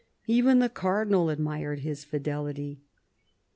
[0.25, 2.81] Even the Cardinal admired his fidelity.